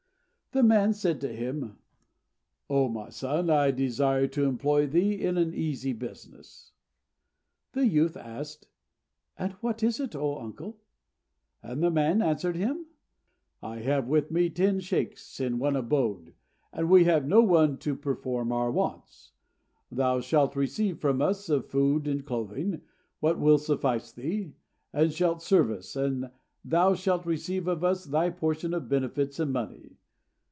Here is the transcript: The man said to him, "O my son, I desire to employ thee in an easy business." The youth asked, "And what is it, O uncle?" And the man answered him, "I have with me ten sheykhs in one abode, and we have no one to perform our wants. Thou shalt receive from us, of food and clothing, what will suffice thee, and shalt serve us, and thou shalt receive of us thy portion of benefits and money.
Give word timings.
The 0.53 0.63
man 0.63 0.91
said 0.91 1.21
to 1.21 1.31
him, 1.31 1.77
"O 2.69 2.89
my 2.89 3.07
son, 3.07 3.49
I 3.49 3.71
desire 3.71 4.27
to 4.27 4.43
employ 4.43 4.85
thee 4.85 5.13
in 5.13 5.37
an 5.37 5.53
easy 5.53 5.93
business." 5.93 6.73
The 7.71 7.87
youth 7.87 8.17
asked, 8.17 8.67
"And 9.37 9.53
what 9.61 9.81
is 9.81 10.01
it, 10.01 10.13
O 10.13 10.39
uncle?" 10.39 10.77
And 11.63 11.81
the 11.81 11.89
man 11.89 12.21
answered 12.21 12.57
him, 12.57 12.87
"I 13.63 13.77
have 13.77 14.09
with 14.09 14.29
me 14.29 14.49
ten 14.49 14.81
sheykhs 14.81 15.39
in 15.39 15.57
one 15.57 15.77
abode, 15.77 16.33
and 16.73 16.89
we 16.89 17.05
have 17.05 17.25
no 17.25 17.41
one 17.41 17.77
to 17.77 17.95
perform 17.95 18.51
our 18.51 18.71
wants. 18.71 19.31
Thou 19.89 20.19
shalt 20.19 20.57
receive 20.57 20.99
from 20.99 21.21
us, 21.21 21.47
of 21.47 21.69
food 21.69 22.09
and 22.09 22.25
clothing, 22.25 22.81
what 23.21 23.39
will 23.39 23.57
suffice 23.57 24.11
thee, 24.11 24.51
and 24.91 25.13
shalt 25.13 25.41
serve 25.41 25.71
us, 25.71 25.95
and 25.95 26.29
thou 26.65 26.93
shalt 26.93 27.25
receive 27.25 27.69
of 27.69 27.85
us 27.85 28.03
thy 28.03 28.29
portion 28.29 28.73
of 28.73 28.89
benefits 28.89 29.39
and 29.39 29.53
money. 29.53 29.95